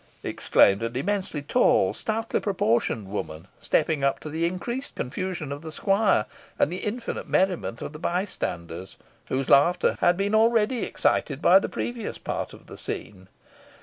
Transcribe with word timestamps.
exclaimed 0.23 0.81
an 0.81 0.95
immensely 0.95 1.43
tall, 1.43 1.93
stoutly 1.93 2.39
proportioned 2.39 3.07
woman, 3.07 3.47
stepping 3.61 4.03
up, 4.03 4.19
to 4.19 4.31
the 4.31 4.47
increased 4.47 4.95
confusion 4.95 5.51
of 5.51 5.61
the 5.61 5.71
squire, 5.71 6.25
and 6.57 6.71
the 6.71 6.77
infinite 6.79 7.29
merriment 7.29 7.83
of 7.83 7.93
the 7.93 7.99
bystanders, 7.99 8.97
whose 9.27 9.47
laughter 9.47 9.97
had 10.01 10.17
been 10.17 10.33
already 10.33 10.83
excited 10.83 11.39
by 11.39 11.59
the 11.59 11.69
previous 11.69 12.17
part 12.17 12.51
of 12.51 12.65
the 12.65 12.79
scene. 12.79 13.27